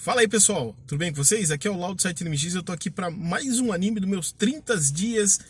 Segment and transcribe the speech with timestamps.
[0.00, 1.50] Fala aí pessoal, tudo bem com vocês?
[1.50, 4.08] Aqui é o Laudo do site NMX eu tô aqui para mais um anime dos
[4.08, 5.40] meus 30 dias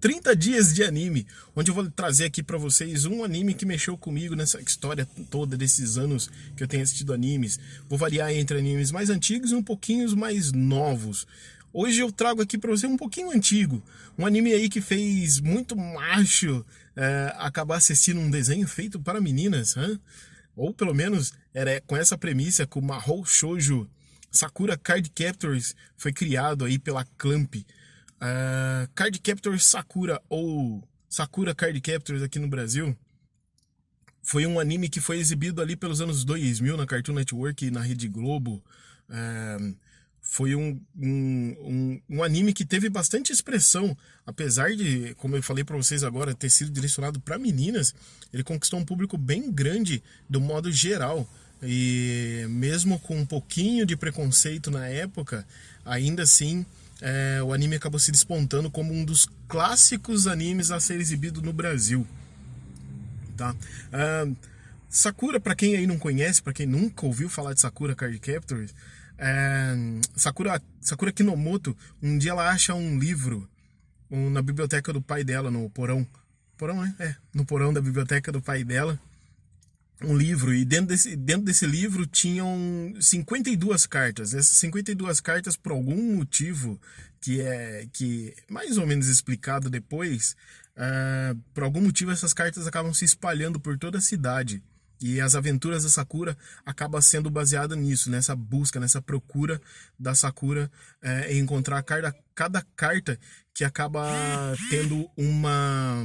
[0.00, 3.98] 30 dias de anime, onde eu vou trazer aqui para vocês um anime que mexeu
[3.98, 7.58] comigo nessa história toda desses anos que eu tenho assistido animes.
[7.88, 11.26] Vou variar entre animes mais antigos e um pouquinho mais novos.
[11.72, 13.82] Hoje eu trago aqui para você um pouquinho antigo,
[14.16, 16.64] um anime aí que fez muito macho
[16.94, 19.98] é, acabar assistindo um desenho feito para meninas, hein?
[20.56, 23.88] Ou pelo menos era com essa premissa que o Mahou Shoujo
[24.30, 27.54] Sakura Card Captors foi criado aí pela Clamp.
[27.56, 32.96] Uh, Card Captors Sakura ou Sakura Card Captors aqui no Brasil
[34.26, 37.80] foi um anime que foi exibido ali pelos anos 2000 na Cartoon Network e na
[37.80, 38.60] Rede Globo.
[39.08, 39.76] Uh,
[40.28, 45.62] foi um, um, um, um, anime que teve bastante expressão, apesar de, como eu falei
[45.62, 47.94] para vocês agora, ter sido direcionado para meninas,
[48.32, 51.26] ele conquistou um público bem grande do modo geral.
[51.62, 55.46] E mesmo com um pouquinho de preconceito na época,
[55.84, 56.66] ainda assim
[57.00, 61.52] é, o anime acabou se despontando como um dos clássicos animes a ser exibido no
[61.52, 62.06] Brasil.
[63.36, 63.54] Tá?
[63.54, 64.36] Uh,
[64.88, 68.74] Sakura, para quem aí não conhece, para quem nunca ouviu falar de Sakura Card Captors,
[69.18, 69.74] é,
[70.14, 73.48] Sakura, Sakura Kinomoto, um dia ela acha um livro
[74.10, 76.06] um, na biblioteca do pai dela, no porão.
[76.56, 76.94] Porão, é?
[76.98, 78.98] É, no porão da biblioteca do pai dela.
[80.02, 84.34] Um livro, e dentro desse, dentro desse livro tinham 52 cartas.
[84.34, 86.78] Essas 52 cartas, por algum motivo
[87.20, 90.36] que é que mais ou menos explicado depois,
[90.76, 94.62] uh, por algum motivo essas cartas acabam se espalhando por toda a cidade.
[95.00, 99.60] E as aventuras da Sakura acaba sendo baseada nisso, nessa busca, nessa procura
[99.98, 100.70] da Sakura
[101.02, 103.18] é, em encontrar cada, cada carta
[103.52, 104.06] que acaba
[104.70, 106.04] tendo uma.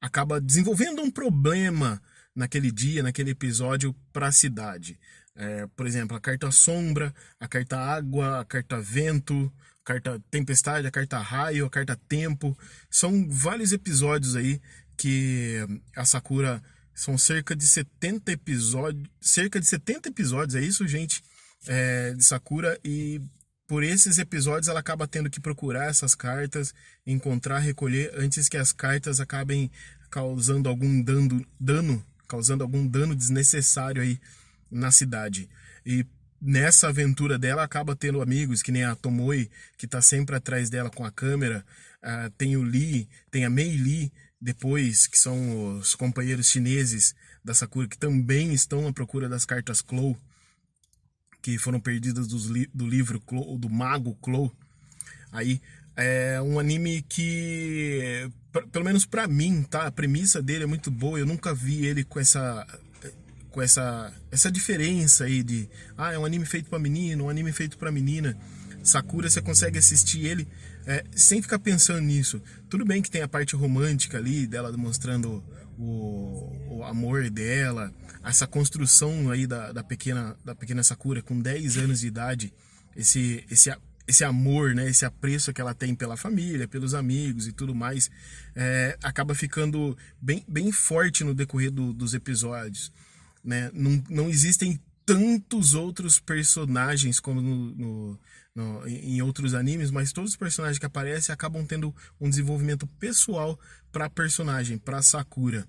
[0.00, 2.00] acaba desenvolvendo um problema
[2.34, 4.98] naquele dia, naquele episódio para a cidade.
[5.34, 10.86] É, por exemplo, a carta sombra, a carta água, a carta vento, a carta tempestade,
[10.86, 12.56] a carta raio, a carta tempo.
[12.88, 14.60] São vários episódios aí
[14.96, 15.56] que
[15.96, 16.62] a Sakura
[17.00, 21.22] são cerca de 70 episódios, cerca de 70 episódios, é isso, gente,
[21.66, 23.22] é, de Sakura e
[23.66, 26.74] por esses episódios ela acaba tendo que procurar essas cartas,
[27.06, 29.70] encontrar, recolher antes que as cartas acabem
[30.10, 34.20] causando algum dano, dano causando algum dano desnecessário aí
[34.70, 35.48] na cidade.
[35.86, 36.04] E
[36.38, 40.90] nessa aventura dela acaba tendo amigos, que nem a Tomoe, que está sempre atrás dela
[40.90, 41.64] com a câmera,
[42.04, 47.14] uh, tem o Lee, tem a Mei Lee, depois, que são os companheiros chineses
[47.44, 50.16] da Sakura, que também estão à procura das cartas Clow,
[51.42, 54.50] que foram perdidas li do livro Clow, do Mago Clow.
[55.30, 55.60] Aí
[55.96, 58.30] é um anime que,
[58.72, 59.86] pelo menos para mim, tá?
[59.86, 61.18] A premissa dele é muito boa.
[61.18, 62.66] Eu nunca vi ele com essa
[63.50, 65.68] com essa essa diferença aí de
[65.98, 68.36] ah, é um anime feito para menino, um anime feito para menina.
[68.82, 70.48] Sakura você consegue assistir ele
[70.86, 72.40] é, sem ficar pensando nisso.
[72.68, 75.42] Tudo bem que tem a parte romântica ali, dela demonstrando
[75.78, 77.92] o, o amor dela,
[78.22, 82.52] essa construção aí da, da, pequena, da pequena Sakura com 10 anos de idade,
[82.94, 83.74] esse, esse,
[84.06, 88.10] esse amor, né, esse apreço que ela tem pela família, pelos amigos e tudo mais,
[88.54, 92.92] é, acaba ficando bem, bem forte no decorrer do, dos episódios.
[93.42, 93.70] Né?
[93.72, 94.78] Não, não existem
[95.14, 98.20] tantos outros personagens como no, no,
[98.54, 103.58] no, em outros animes, mas todos os personagens que aparecem acabam tendo um desenvolvimento pessoal
[103.90, 105.66] para personagem, para Sakura.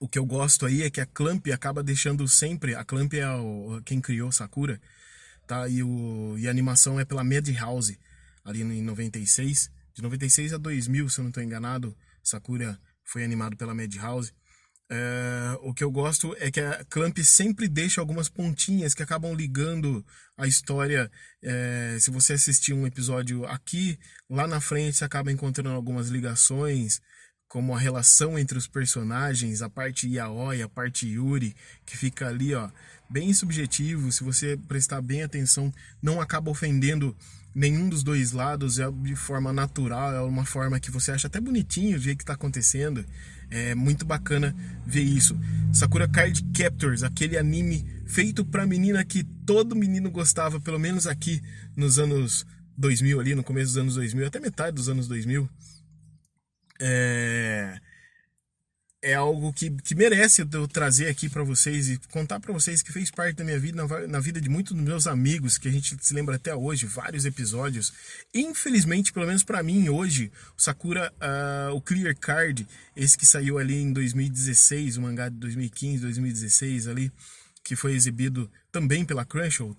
[0.00, 2.74] O que eu gosto aí é que a Clamp acaba deixando sempre.
[2.74, 4.80] A Clamp é o, quem criou Sakura,
[5.46, 5.68] tá?
[5.68, 7.98] E, o, e a animação é pela Madhouse,
[8.44, 9.70] ali em 96.
[9.92, 14.32] De 96 a 2000, se eu não estou enganado, Sakura foi animado pela Madhouse.
[14.92, 19.32] É, o que eu gosto é que a Clamp sempre deixa algumas pontinhas que acabam
[19.32, 20.04] ligando
[20.36, 21.08] a história.
[21.40, 23.96] É, se você assistir um episódio aqui,
[24.28, 27.00] lá na frente você acaba encontrando algumas ligações,
[27.50, 31.52] como a relação entre os personagens, a parte Yaoi, a parte Yuri,
[31.84, 32.70] que fica ali, ó,
[33.10, 34.12] bem subjetivo.
[34.12, 37.14] Se você prestar bem atenção, não acaba ofendendo
[37.52, 41.40] nenhum dos dois lados, é de forma natural, é uma forma que você acha até
[41.40, 43.04] bonitinho o jeito que está acontecendo.
[43.50, 44.54] É muito bacana
[44.86, 45.36] ver isso.
[45.72, 51.42] Sakura Card Captors, aquele anime feito pra menina que todo menino gostava, pelo menos aqui
[51.76, 52.46] nos anos
[52.78, 55.50] 2000, ali no começo dos anos 2000, até metade dos anos 2000.
[56.80, 57.80] É
[59.02, 62.92] é algo que, que merece eu trazer aqui para vocês e contar para vocês que
[62.92, 65.70] fez parte da minha vida, na, na, vida de muitos dos meus amigos, que a
[65.70, 67.92] gente se lembra até hoje, vários episódios.
[68.34, 73.58] Infelizmente, pelo menos para mim hoje, o Sakura, uh, o Clear Card, esse que saiu
[73.58, 77.10] ali em 2016, o mangá de 2015, 2016 ali,
[77.64, 79.76] que foi exibido também pela Crunchyroll,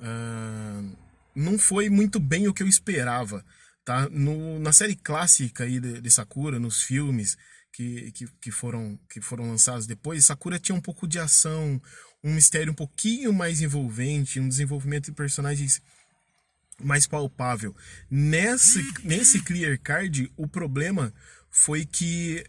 [0.00, 0.96] uh,
[1.36, 3.44] não foi muito bem o que eu esperava.
[3.86, 4.08] Tá?
[4.10, 7.38] No, na série clássica aí de, de Sakura, nos filmes
[7.72, 11.80] que, que, que, foram, que foram lançados depois, Sakura tinha um pouco de ação,
[12.24, 15.80] um mistério um pouquinho mais envolvente, um desenvolvimento de personagens
[16.82, 17.76] mais palpável.
[18.10, 21.14] Nesse, nesse Clear Card, o problema
[21.48, 22.44] foi que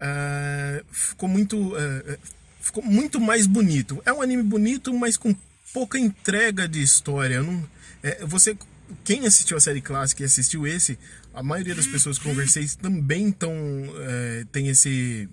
[0.00, 2.18] uh, ficou muito uh,
[2.62, 4.00] ficou muito mais bonito.
[4.06, 5.36] É um anime bonito, mas com
[5.74, 7.42] pouca entrega de história.
[7.42, 7.68] Não,
[8.02, 8.56] é, você,
[9.04, 10.98] quem assistiu a série clássica e assistiu esse,
[11.34, 13.52] a maioria das pessoas que conversei também tão,
[14.00, 15.28] é, tem esse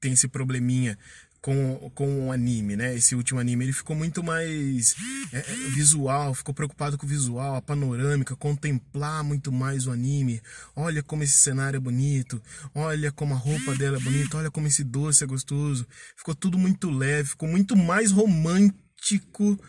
[0.00, 0.98] tem esse probleminha
[1.44, 2.94] com, com o anime, né?
[2.96, 4.96] Esse último anime, ele ficou muito mais
[5.30, 10.40] é, é, visual, ficou preocupado com o visual, a panorâmica, contemplar muito mais o anime.
[10.74, 12.40] Olha como esse cenário é bonito,
[12.74, 15.86] olha como a roupa dela é bonita, olha como esse doce é gostoso.
[16.16, 19.60] Ficou tudo muito leve, ficou muito mais romântico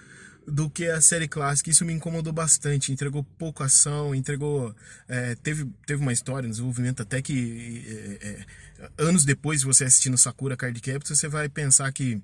[0.47, 1.69] do que a série clássica.
[1.69, 2.91] Isso me incomodou bastante.
[2.91, 4.75] Entregou pouca ação, entregou.
[5.07, 8.19] É, teve, teve uma história, um desenvolvimento até que.
[8.21, 8.45] É, é,
[8.97, 12.21] anos depois, você assistindo Sakura Card Captor, você vai pensar que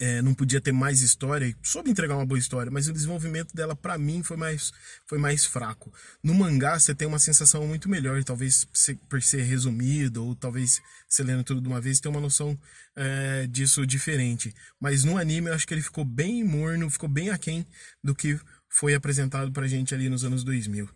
[0.00, 3.76] é, não podia ter mais história, soube entregar uma boa história, mas o desenvolvimento dela
[3.76, 4.72] para mim foi mais,
[5.06, 5.92] foi mais fraco.
[6.22, 8.66] No mangá você tem uma sensação muito melhor, talvez
[9.10, 12.58] por ser resumido, ou talvez você lendo tudo de uma vez, tem uma noção
[12.96, 14.54] é, disso diferente.
[14.80, 17.66] Mas no anime eu acho que ele ficou bem morno, ficou bem aquém
[18.02, 20.88] do que foi apresentado pra gente ali nos anos 2000.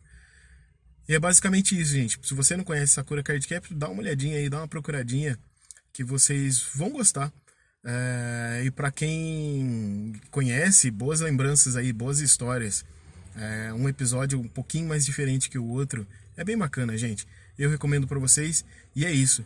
[1.07, 2.19] E é basicamente isso, gente.
[2.23, 5.39] Se você não conhece Sakura Card Captor, dá uma olhadinha aí, dá uma procuradinha,
[5.93, 7.31] que vocês vão gostar.
[7.85, 12.85] É, e para quem conhece, boas lembranças aí, boas histórias.
[13.37, 16.07] É, um episódio um pouquinho mais diferente que o outro.
[16.37, 17.27] É bem bacana, gente.
[17.59, 18.65] Eu recomendo para vocês.
[18.97, 19.45] E é isso.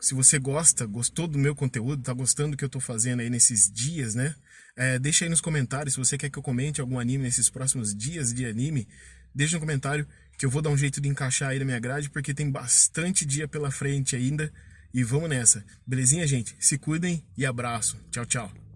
[0.00, 3.28] Se você gosta, gostou do meu conteúdo, tá gostando do que eu tô fazendo aí
[3.28, 4.34] nesses dias, né?
[4.76, 7.94] É, deixa aí nos comentários se você quer que eu comente algum anime nesses próximos
[7.94, 8.88] dias de anime.
[9.34, 10.06] Deixa no comentário
[10.38, 13.26] que eu vou dar um jeito de encaixar aí na minha grade, porque tem bastante
[13.26, 14.50] dia pela frente ainda.
[14.92, 15.64] E vamos nessa.
[15.86, 16.56] Belezinha, gente?
[16.58, 17.96] Se cuidem e abraço.
[18.10, 18.69] Tchau, tchau.